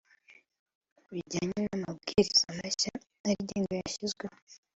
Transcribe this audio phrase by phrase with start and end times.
[1.13, 2.91] bijyanye n’amabwiriza mashya
[3.27, 4.35] arigenga yashyizweho